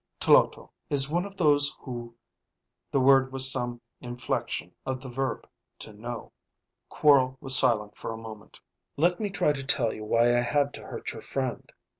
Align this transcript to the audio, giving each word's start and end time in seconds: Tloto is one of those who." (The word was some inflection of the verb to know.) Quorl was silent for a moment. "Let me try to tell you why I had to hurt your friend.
Tloto 0.19 0.71
is 0.89 1.11
one 1.11 1.25
of 1.25 1.37
those 1.37 1.77
who." 1.81 2.15
(The 2.91 2.99
word 2.99 3.31
was 3.31 3.51
some 3.51 3.81
inflection 3.99 4.73
of 4.83 4.99
the 4.99 5.09
verb 5.11 5.47
to 5.77 5.93
know.) 5.93 6.31
Quorl 6.89 7.37
was 7.39 7.55
silent 7.55 7.99
for 7.99 8.11
a 8.11 8.17
moment. 8.17 8.59
"Let 8.97 9.19
me 9.19 9.29
try 9.29 9.53
to 9.53 9.63
tell 9.63 9.93
you 9.93 10.03
why 10.03 10.35
I 10.35 10.41
had 10.41 10.73
to 10.73 10.87
hurt 10.87 11.13
your 11.13 11.21
friend. 11.21 11.71